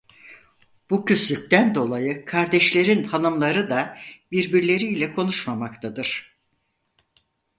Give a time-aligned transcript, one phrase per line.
[0.89, 3.97] Bu küslükten dolayı kardeşlerin hanımları da
[4.31, 6.37] birbirleriyle konuşmamaktadır.